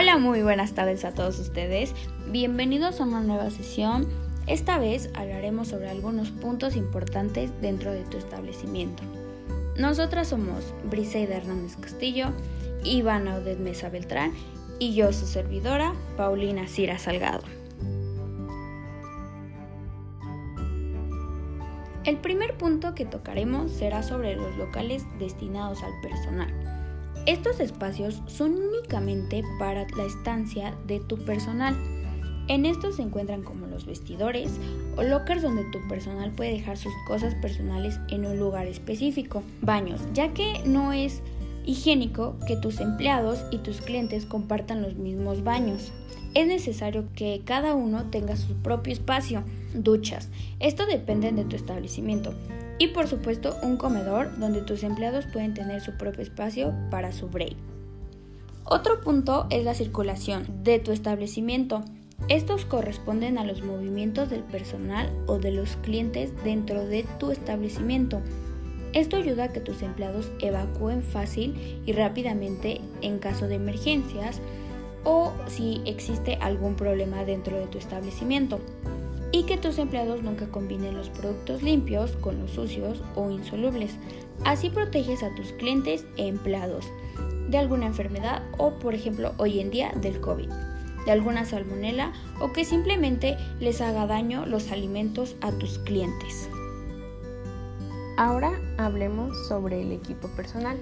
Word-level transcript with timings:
Hola, 0.00 0.16
muy 0.16 0.40
buenas 0.40 0.72
tardes 0.72 1.04
a 1.04 1.12
todos 1.12 1.38
ustedes. 1.38 1.92
Bienvenidos 2.28 3.02
a 3.02 3.04
una 3.04 3.20
nueva 3.20 3.50
sesión. 3.50 4.08
Esta 4.46 4.78
vez 4.78 5.10
hablaremos 5.12 5.68
sobre 5.68 5.90
algunos 5.90 6.30
puntos 6.30 6.74
importantes 6.74 7.50
dentro 7.60 7.92
de 7.92 8.04
tu 8.04 8.16
establecimiento. 8.16 9.02
Nosotras 9.76 10.28
somos 10.28 10.72
Briseida 10.84 11.36
Hernández 11.36 11.76
Castillo, 11.76 12.28
Ivana 12.82 13.34
Oded 13.36 13.58
Mesa 13.58 13.90
Beltrán 13.90 14.32
y 14.78 14.94
yo, 14.94 15.12
su 15.12 15.26
servidora, 15.26 15.92
Paulina 16.16 16.66
Cira 16.66 16.98
Salgado. 16.98 17.42
El 22.04 22.16
primer 22.16 22.56
punto 22.56 22.94
que 22.94 23.04
tocaremos 23.04 23.70
será 23.70 24.02
sobre 24.02 24.34
los 24.34 24.56
locales 24.56 25.04
destinados 25.18 25.82
al 25.82 25.92
personal. 26.00 26.59
Estos 27.26 27.60
espacios 27.60 28.22
son 28.26 28.54
únicamente 28.54 29.42
para 29.58 29.86
la 29.96 30.04
estancia 30.04 30.74
de 30.86 31.00
tu 31.00 31.18
personal. 31.18 31.76
En 32.48 32.66
estos 32.66 32.96
se 32.96 33.02
encuentran 33.02 33.42
como 33.42 33.66
los 33.66 33.86
vestidores 33.86 34.50
o 34.96 35.02
lockers 35.02 35.42
donde 35.42 35.64
tu 35.70 35.86
personal 35.86 36.32
puede 36.32 36.52
dejar 36.52 36.76
sus 36.76 36.92
cosas 37.06 37.34
personales 37.36 38.00
en 38.08 38.26
un 38.26 38.38
lugar 38.38 38.66
específico. 38.66 39.42
Baños, 39.60 40.00
ya 40.14 40.32
que 40.32 40.62
no 40.64 40.92
es 40.92 41.22
higiénico 41.64 42.36
que 42.46 42.56
tus 42.56 42.80
empleados 42.80 43.44
y 43.50 43.58
tus 43.58 43.80
clientes 43.80 44.26
compartan 44.26 44.82
los 44.82 44.94
mismos 44.94 45.44
baños. 45.44 45.92
Es 46.34 46.46
necesario 46.46 47.04
que 47.14 47.42
cada 47.44 47.74
uno 47.74 48.04
tenga 48.10 48.36
su 48.36 48.54
propio 48.54 48.92
espacio. 48.92 49.44
Duchas. 49.74 50.28
Esto 50.58 50.86
depende 50.86 51.30
de 51.32 51.44
tu 51.44 51.54
establecimiento. 51.54 52.34
Y 52.80 52.88
por 52.88 53.08
supuesto 53.08 53.58
un 53.62 53.76
comedor 53.76 54.38
donde 54.38 54.62
tus 54.62 54.84
empleados 54.84 55.26
pueden 55.26 55.52
tener 55.52 55.82
su 55.82 55.98
propio 55.98 56.22
espacio 56.22 56.72
para 56.90 57.12
su 57.12 57.28
break. 57.28 57.54
Otro 58.64 59.02
punto 59.02 59.46
es 59.50 59.66
la 59.66 59.74
circulación 59.74 60.64
de 60.64 60.78
tu 60.78 60.90
establecimiento. 60.90 61.82
Estos 62.28 62.64
corresponden 62.64 63.36
a 63.36 63.44
los 63.44 63.62
movimientos 63.62 64.30
del 64.30 64.42
personal 64.44 65.12
o 65.26 65.36
de 65.36 65.50
los 65.52 65.76
clientes 65.76 66.32
dentro 66.42 66.86
de 66.86 67.04
tu 67.18 67.30
establecimiento. 67.30 68.22
Esto 68.94 69.16
ayuda 69.16 69.44
a 69.44 69.52
que 69.52 69.60
tus 69.60 69.82
empleados 69.82 70.32
evacúen 70.40 71.02
fácil 71.02 71.82
y 71.84 71.92
rápidamente 71.92 72.80
en 73.02 73.18
caso 73.18 73.46
de 73.46 73.56
emergencias 73.56 74.40
o 75.04 75.34
si 75.48 75.82
existe 75.84 76.36
algún 76.40 76.76
problema 76.76 77.26
dentro 77.26 77.58
de 77.58 77.66
tu 77.66 77.76
establecimiento 77.76 78.58
y 79.32 79.44
que 79.44 79.56
tus 79.56 79.78
empleados 79.78 80.22
nunca 80.22 80.46
combinen 80.48 80.96
los 80.96 81.08
productos 81.08 81.62
limpios 81.62 82.12
con 82.12 82.40
los 82.40 82.50
sucios 82.52 83.02
o 83.14 83.30
insolubles. 83.30 83.96
Así 84.44 84.70
proteges 84.70 85.22
a 85.22 85.34
tus 85.34 85.52
clientes 85.52 86.04
e 86.16 86.26
empleados 86.26 86.86
de 87.48 87.58
alguna 87.58 87.86
enfermedad 87.86 88.42
o 88.58 88.72
por 88.78 88.94
ejemplo 88.94 89.32
hoy 89.36 89.60
en 89.60 89.70
día 89.70 89.92
del 89.96 90.20
COVID, 90.20 90.48
de 91.04 91.12
alguna 91.12 91.44
salmonela 91.44 92.12
o 92.40 92.52
que 92.52 92.64
simplemente 92.64 93.36
les 93.58 93.80
haga 93.80 94.06
daño 94.06 94.46
los 94.46 94.70
alimentos 94.70 95.36
a 95.40 95.52
tus 95.52 95.78
clientes. 95.80 96.48
Ahora 98.16 98.52
hablemos 98.78 99.36
sobre 99.48 99.80
el 99.80 99.92
equipo 99.92 100.28
personal. 100.28 100.76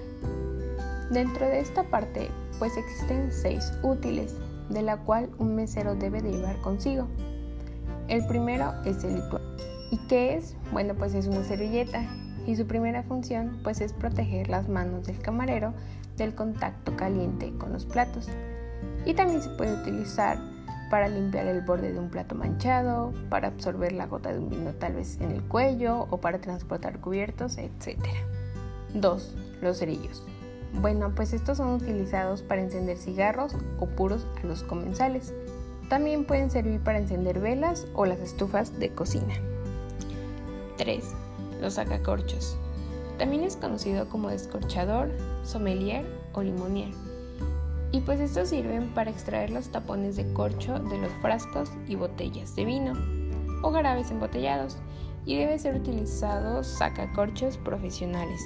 Dentro 1.09 1.45
de 1.45 1.59
esta 1.59 1.83
parte 1.83 2.29
pues 2.59 2.75
existen 2.77 3.31
seis 3.31 3.71
útiles, 3.81 4.35
de 4.69 4.81
la 4.81 4.97
cual 4.97 5.29
un 5.39 5.55
mesero 5.55 5.95
debe 5.95 6.21
de 6.21 6.31
llevar 6.31 6.57
consigo. 6.61 7.07
El 8.09 8.25
primero 8.25 8.73
es 8.85 9.03
el 9.03 9.21
ritual. 9.21 9.43
¿Y 9.91 9.97
qué 10.07 10.35
es? 10.35 10.55
Bueno, 10.71 10.95
pues 10.95 11.13
es 11.13 11.27
una 11.27 11.43
servilleta 11.43 12.03
y 12.47 12.55
su 12.55 12.65
primera 12.65 13.03
función 13.03 13.59
pues 13.63 13.81
es 13.81 13.93
proteger 13.93 14.49
las 14.49 14.67
manos 14.67 15.05
del 15.05 15.19
camarero 15.19 15.73
del 16.17 16.33
contacto 16.33 16.95
caliente 16.95 17.53
con 17.59 17.71
los 17.71 17.85
platos. 17.85 18.27
Y 19.05 19.13
también 19.13 19.43
se 19.43 19.49
puede 19.49 19.73
utilizar 19.73 20.39
para 20.89 21.07
limpiar 21.07 21.45
el 21.45 21.61
borde 21.61 21.93
de 21.93 21.99
un 21.99 22.09
plato 22.09 22.33
manchado, 22.33 23.13
para 23.29 23.49
absorber 23.49 23.91
la 23.91 24.07
gota 24.07 24.33
de 24.33 24.39
un 24.39 24.49
vino 24.49 24.71
tal 24.73 24.93
vez 24.93 25.19
en 25.21 25.31
el 25.31 25.43
cuello 25.43 26.07
o 26.09 26.19
para 26.19 26.41
transportar 26.41 26.99
cubiertos, 26.99 27.59
etc. 27.59 27.99
2. 28.95 29.35
Los 29.61 29.77
cerillos. 29.77 30.23
Bueno, 30.73 31.13
pues 31.15 31.33
estos 31.33 31.57
son 31.57 31.73
utilizados 31.73 32.41
para 32.41 32.61
encender 32.61 32.97
cigarros 32.97 33.55
o 33.79 33.85
puros 33.85 34.25
a 34.41 34.47
los 34.47 34.63
comensales. 34.63 35.33
También 35.89 36.23
pueden 36.23 36.51
servir 36.51 36.79
para 36.81 36.99
encender 36.99 37.39
velas 37.39 37.87
o 37.95 38.05
las 38.05 38.19
estufas 38.19 38.77
de 38.79 38.93
cocina. 38.93 39.33
3. 40.77 41.03
Los 41.59 41.73
sacacorchos. 41.73 42.57
También 43.17 43.43
es 43.43 43.57
conocido 43.57 44.07
como 44.07 44.29
descorchador, 44.29 45.09
sommelier 45.43 46.05
o 46.33 46.43
limonier. 46.43 46.93
Y 47.91 48.01
pues 48.01 48.19
estos 48.19 48.49
sirven 48.49 48.93
para 48.93 49.09
extraer 49.09 49.49
los 49.49 49.69
tapones 49.69 50.15
de 50.15 50.31
corcho 50.33 50.77
de 50.77 50.99
los 50.99 51.11
frascos 51.23 51.71
y 51.87 51.95
botellas 51.95 52.55
de 52.55 52.65
vino 52.65 52.93
o 53.63 53.71
garabes 53.71 54.11
embotellados 54.11 54.77
y 55.25 55.37
debe 55.37 55.57
ser 55.57 55.75
utilizado 55.75 56.63
sacacorchos 56.63 57.57
profesionales, 57.57 58.39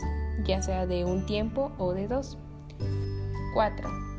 ya 0.45 0.61
sea 0.61 0.87
de 0.87 1.03
un 1.03 1.25
tiempo 1.25 1.73
o 1.77 1.93
de 1.93 2.07
dos. 2.07 2.37
4 3.53 4.12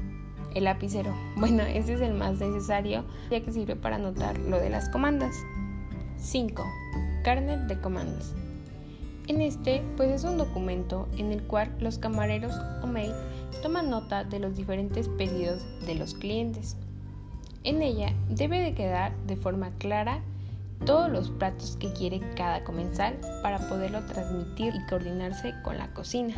el 0.54 0.64
lapicero. 0.64 1.14
Bueno, 1.36 1.62
ese 1.64 1.94
es 1.94 2.00
el 2.00 2.14
más 2.14 2.38
necesario 2.38 3.04
ya 3.30 3.40
que 3.40 3.52
sirve 3.52 3.76
para 3.76 3.96
anotar 3.96 4.38
lo 4.38 4.58
de 4.58 4.70
las 4.70 4.88
comandas. 4.88 5.34
5. 6.18 6.64
Carnet 7.22 7.66
de 7.66 7.80
comandos. 7.80 8.34
En 9.26 9.40
este, 9.40 9.82
pues 9.96 10.10
es 10.10 10.24
un 10.24 10.36
documento 10.36 11.08
en 11.16 11.32
el 11.32 11.42
cual 11.42 11.74
los 11.80 11.98
camareros 11.98 12.54
o 12.82 12.86
mail 12.86 13.12
toman 13.62 13.88
nota 13.88 14.24
de 14.24 14.38
los 14.38 14.56
diferentes 14.56 15.08
pedidos 15.08 15.64
de 15.86 15.94
los 15.94 16.14
clientes. 16.14 16.76
En 17.62 17.80
ella 17.80 18.12
debe 18.28 18.60
de 18.60 18.74
quedar 18.74 19.16
de 19.26 19.36
forma 19.36 19.70
clara 19.78 20.20
todos 20.84 21.10
los 21.10 21.30
platos 21.30 21.76
que 21.80 21.92
quiere 21.94 22.20
cada 22.36 22.62
comensal 22.64 23.18
para 23.42 23.58
poderlo 23.68 24.04
transmitir 24.04 24.74
y 24.74 24.86
coordinarse 24.86 25.54
con 25.62 25.78
la 25.78 25.92
cocina. 25.94 26.34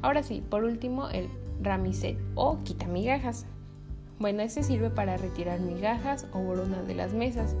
Ahora 0.00 0.22
sí, 0.22 0.42
por 0.48 0.64
último, 0.64 1.10
el 1.10 1.28
ramiset 1.62 2.18
o 2.34 2.58
quita 2.64 2.86
migajas. 2.86 3.46
Bueno, 4.18 4.42
este 4.42 4.62
sirve 4.62 4.90
para 4.90 5.16
retirar 5.16 5.60
migajas 5.60 6.26
o 6.32 6.38
boronas 6.38 6.86
de 6.86 6.94
las 6.94 7.12
mesas 7.12 7.54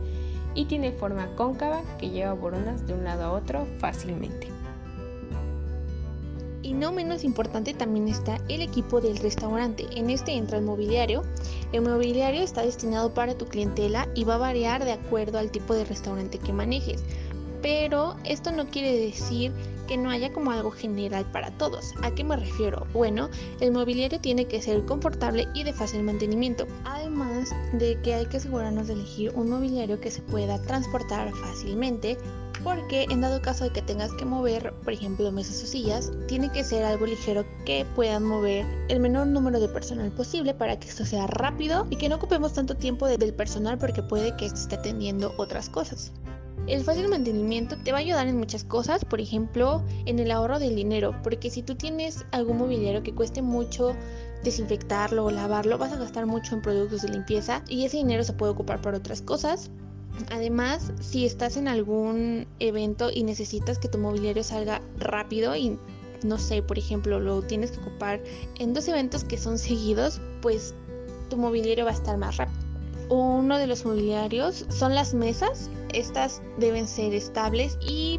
y 0.54 0.66
tiene 0.66 0.92
forma 0.92 1.34
cóncava 1.36 1.82
que 1.98 2.10
lleva 2.10 2.34
boronas 2.34 2.86
de 2.86 2.94
un 2.94 3.04
lado 3.04 3.24
a 3.24 3.32
otro 3.32 3.66
fácilmente. 3.78 4.48
Y 6.62 6.74
no 6.74 6.92
menos 6.92 7.24
importante 7.24 7.74
también 7.74 8.06
está 8.06 8.38
el 8.48 8.62
equipo 8.62 9.00
del 9.00 9.16
restaurante. 9.16 9.84
En 9.96 10.10
este 10.10 10.32
entra 10.32 10.58
el 10.58 10.64
mobiliario. 10.64 11.24
El 11.72 11.82
mobiliario 11.82 12.40
está 12.40 12.62
destinado 12.62 13.12
para 13.12 13.34
tu 13.34 13.46
clientela 13.46 14.08
y 14.14 14.24
va 14.24 14.36
a 14.36 14.38
variar 14.38 14.84
de 14.84 14.92
acuerdo 14.92 15.38
al 15.38 15.50
tipo 15.50 15.74
de 15.74 15.84
restaurante 15.84 16.38
que 16.38 16.52
manejes. 16.52 17.02
Pero 17.62 18.16
esto 18.24 18.52
no 18.52 18.66
quiere 18.66 18.96
decir 18.96 19.52
que 19.92 19.98
no 19.98 20.08
haya 20.08 20.32
como 20.32 20.50
algo 20.50 20.70
general 20.70 21.30
para 21.32 21.50
todos. 21.58 21.92
¿A 22.02 22.10
qué 22.14 22.24
me 22.24 22.34
refiero? 22.34 22.86
Bueno, 22.94 23.28
el 23.60 23.72
mobiliario 23.72 24.18
tiene 24.18 24.46
que 24.46 24.62
ser 24.62 24.86
confortable 24.86 25.46
y 25.52 25.64
de 25.64 25.74
fácil 25.74 26.02
mantenimiento. 26.02 26.66
Además 26.86 27.50
de 27.74 28.00
que 28.00 28.14
hay 28.14 28.24
que 28.24 28.38
asegurarnos 28.38 28.86
de 28.86 28.94
elegir 28.94 29.32
un 29.34 29.50
mobiliario 29.50 30.00
que 30.00 30.10
se 30.10 30.22
pueda 30.22 30.62
transportar 30.62 31.30
fácilmente 31.32 32.16
porque 32.64 33.04
en 33.10 33.20
dado 33.20 33.42
caso 33.42 33.64
de 33.64 33.70
que 33.70 33.82
tengas 33.82 34.14
que 34.14 34.24
mover, 34.24 34.72
por 34.82 34.94
ejemplo, 34.94 35.30
mesas 35.30 35.62
o 35.62 35.66
sillas, 35.66 36.10
tiene 36.26 36.50
que 36.50 36.64
ser 36.64 36.84
algo 36.84 37.04
ligero 37.04 37.44
que 37.66 37.84
puedan 37.94 38.24
mover 38.24 38.64
el 38.88 38.98
menor 38.98 39.26
número 39.26 39.60
de 39.60 39.68
personal 39.68 40.10
posible 40.12 40.54
para 40.54 40.78
que 40.80 40.88
esto 40.88 41.04
sea 41.04 41.26
rápido 41.26 41.86
y 41.90 41.96
que 41.96 42.08
no 42.08 42.16
ocupemos 42.16 42.54
tanto 42.54 42.76
tiempo 42.76 43.08
del 43.08 43.34
personal 43.34 43.76
porque 43.76 44.02
puede 44.02 44.34
que 44.36 44.46
esté 44.46 44.76
atendiendo 44.76 45.34
otras 45.36 45.68
cosas. 45.68 46.12
El 46.68 46.84
fácil 46.84 47.08
mantenimiento 47.08 47.76
te 47.76 47.90
va 47.90 47.98
a 47.98 48.00
ayudar 48.00 48.28
en 48.28 48.38
muchas 48.38 48.62
cosas, 48.62 49.04
por 49.04 49.20
ejemplo, 49.20 49.82
en 50.06 50.20
el 50.20 50.30
ahorro 50.30 50.60
del 50.60 50.76
dinero, 50.76 51.14
porque 51.24 51.50
si 51.50 51.62
tú 51.62 51.74
tienes 51.74 52.24
algún 52.30 52.58
mobiliario 52.58 53.02
que 53.02 53.14
cueste 53.14 53.42
mucho 53.42 53.96
desinfectarlo 54.44 55.24
o 55.24 55.30
lavarlo, 55.30 55.76
vas 55.76 55.92
a 55.92 55.96
gastar 55.96 56.26
mucho 56.26 56.54
en 56.54 56.62
productos 56.62 57.02
de 57.02 57.08
limpieza 57.08 57.62
y 57.68 57.84
ese 57.84 57.96
dinero 57.96 58.22
se 58.22 58.32
puede 58.32 58.52
ocupar 58.52 58.80
para 58.80 58.98
otras 58.98 59.22
cosas. 59.22 59.70
Además, 60.30 60.92
si 61.00 61.26
estás 61.26 61.56
en 61.56 61.66
algún 61.66 62.46
evento 62.60 63.10
y 63.12 63.24
necesitas 63.24 63.78
que 63.78 63.88
tu 63.88 63.98
mobiliario 63.98 64.44
salga 64.44 64.82
rápido 64.98 65.56
y 65.56 65.78
no 66.22 66.38
sé, 66.38 66.62
por 66.62 66.78
ejemplo, 66.78 67.18
lo 67.18 67.42
tienes 67.42 67.72
que 67.72 67.80
ocupar 67.80 68.20
en 68.60 68.72
dos 68.72 68.86
eventos 68.86 69.24
que 69.24 69.36
son 69.36 69.58
seguidos, 69.58 70.20
pues 70.40 70.74
tu 71.28 71.36
mobiliario 71.36 71.84
va 71.84 71.90
a 71.90 71.94
estar 71.94 72.16
más 72.18 72.36
rápido. 72.36 72.51
Uno 73.12 73.58
de 73.58 73.66
los 73.66 73.84
mobiliarios 73.84 74.64
son 74.70 74.94
las 74.94 75.12
mesas 75.12 75.68
estas 75.92 76.40
deben 76.56 76.88
ser 76.88 77.14
estables 77.14 77.76
y 77.86 78.18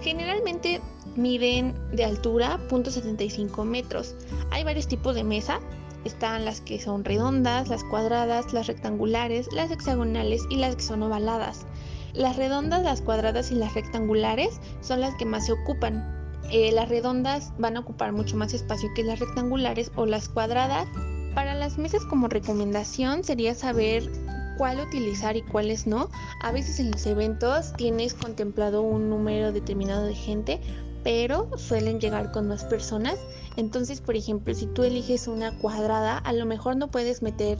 generalmente 0.00 0.80
miden 1.14 1.74
de 1.92 2.04
altura 2.04 2.58
.75 2.68 3.64
metros. 3.64 4.16
Hay 4.50 4.64
varios 4.64 4.88
tipos 4.88 5.14
de 5.14 5.22
mesa. 5.22 5.60
Están 6.04 6.44
las 6.44 6.60
que 6.60 6.80
son 6.80 7.04
redondas, 7.04 7.68
las 7.68 7.84
cuadradas, 7.84 8.52
las 8.52 8.66
rectangulares, 8.66 9.46
las 9.52 9.70
hexagonales 9.70 10.42
y 10.50 10.56
las 10.56 10.74
que 10.74 10.82
son 10.82 11.04
ovaladas. 11.04 11.64
Las 12.12 12.36
redondas, 12.36 12.82
las 12.82 13.00
cuadradas 13.00 13.52
y 13.52 13.54
las 13.54 13.74
rectangulares 13.74 14.60
son 14.80 15.00
las 15.00 15.14
que 15.14 15.24
más 15.24 15.46
se 15.46 15.52
ocupan. 15.52 16.18
Eh, 16.50 16.72
las 16.72 16.88
redondas 16.88 17.52
van 17.58 17.76
a 17.76 17.80
ocupar 17.80 18.10
mucho 18.10 18.36
más 18.36 18.52
espacio 18.52 18.88
que 18.96 19.04
las 19.04 19.20
rectangulares 19.20 19.92
o 19.94 20.06
las 20.06 20.28
cuadradas 20.28 20.88
Para 21.34 21.54
las 21.54 21.78
mesas 21.78 22.04
como 22.04 22.28
recomendación 22.28 23.24
sería 23.24 23.54
saber 23.54 24.10
cuál 24.58 24.80
utilizar 24.80 25.36
y 25.36 25.42
cuáles 25.42 25.86
no. 25.86 26.10
A 26.42 26.52
veces 26.52 26.78
en 26.78 26.90
los 26.90 27.06
eventos 27.06 27.72
tienes 27.72 28.12
contemplado 28.12 28.82
un 28.82 29.08
número 29.08 29.50
determinado 29.50 30.04
de 30.04 30.14
gente, 30.14 30.60
pero 31.02 31.48
suelen 31.56 32.00
llegar 32.00 32.32
con 32.32 32.48
más 32.48 32.64
personas. 32.64 33.18
Entonces, 33.56 34.00
por 34.00 34.14
ejemplo, 34.14 34.54
si 34.54 34.66
tú 34.66 34.82
eliges 34.82 35.26
una 35.26 35.56
cuadrada, 35.58 36.18
a 36.18 36.32
lo 36.34 36.44
mejor 36.44 36.76
no 36.76 36.90
puedes 36.90 37.22
meter 37.22 37.58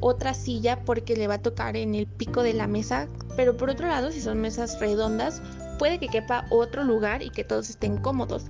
otra 0.00 0.34
silla 0.34 0.84
porque 0.84 1.14
le 1.16 1.28
va 1.28 1.34
a 1.34 1.42
tocar 1.42 1.76
en 1.76 1.94
el 1.94 2.08
pico 2.08 2.42
de 2.42 2.54
la 2.54 2.66
mesa, 2.66 3.06
pero 3.36 3.56
por 3.56 3.70
otro 3.70 3.86
lado, 3.86 4.10
si 4.10 4.20
son 4.20 4.40
mesas 4.40 4.80
redondas, 4.80 5.40
puede 5.78 6.00
que 6.00 6.08
quepa 6.08 6.44
otro 6.50 6.82
lugar 6.82 7.22
y 7.22 7.30
que 7.30 7.44
todos 7.44 7.70
estén 7.70 7.98
cómodos. 7.98 8.46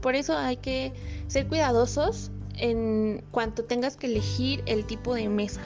Por 0.00 0.14
eso 0.14 0.36
hay 0.36 0.56
que 0.56 0.94
ser 1.28 1.46
cuidadosos 1.46 2.30
en 2.60 3.24
cuanto 3.30 3.64
tengas 3.64 3.96
que 3.96 4.06
elegir 4.06 4.62
el 4.66 4.84
tipo 4.84 5.14
de 5.14 5.28
mesa. 5.28 5.60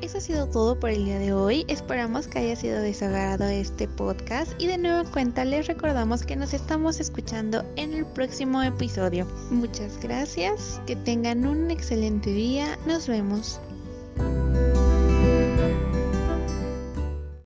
Eso 0.00 0.18
ha 0.18 0.20
sido 0.20 0.46
todo 0.46 0.78
por 0.78 0.90
el 0.90 1.04
día 1.04 1.18
de 1.18 1.32
hoy. 1.32 1.64
Esperamos 1.66 2.28
que 2.28 2.38
haya 2.38 2.54
sido 2.54 2.80
desagrado 2.80 3.44
este 3.48 3.88
podcast 3.88 4.52
y 4.58 4.68
de 4.68 4.78
nuevo 4.78 5.10
cuenta 5.10 5.44
les 5.44 5.66
recordamos 5.66 6.22
que 6.22 6.36
nos 6.36 6.54
estamos 6.54 7.00
escuchando 7.00 7.64
en 7.74 7.92
el 7.92 8.06
próximo 8.06 8.62
episodio. 8.62 9.26
Muchas 9.50 9.98
gracias, 10.00 10.80
que 10.86 10.94
tengan 10.94 11.44
un 11.44 11.70
excelente 11.72 12.30
día, 12.30 12.78
nos 12.86 13.08
vemos. 13.08 13.60